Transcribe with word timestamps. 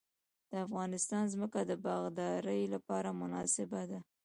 د 0.51 0.53
افغانستان 0.65 1.23
ځمکه 1.33 1.59
د 1.65 1.71
باغدارۍ 1.85 2.61
لپاره 2.73 3.17
مناسبه 3.21 3.81
ده 3.91 3.99